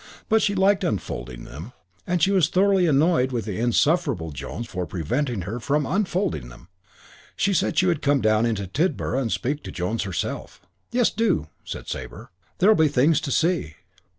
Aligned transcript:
But 0.29 0.41
she 0.41 0.55
liked 0.55 0.83
unfolding 0.83 1.43
them 1.43 1.73
and 2.07 2.23
she 2.23 2.31
was 2.31 2.49
thoroughly 2.49 2.87
annoyed 2.87 3.31
with 3.31 3.45
the 3.45 3.59
insufferable 3.59 4.31
Jones 4.31 4.65
for 4.65 4.87
preventing 4.87 5.41
her 5.41 5.59
from 5.59 5.85
unfolding 5.85 6.49
them. 6.49 6.69
She 7.35 7.53
said 7.53 7.77
she 7.77 7.85
would 7.85 8.01
come 8.01 8.19
down 8.19 8.47
into 8.47 8.65
Tidborough 8.65 9.21
and 9.21 9.31
speak 9.31 9.61
to 9.61 9.71
Jones 9.71 10.01
herself. 10.01 10.59
"Yes, 10.91 11.11
do," 11.11 11.49
said 11.63 11.87
Sabre. 11.87 12.31
"There'll 12.57 12.73
be 12.75 12.87
things 12.87 13.21
to 13.21 13.31
see." 13.31 13.75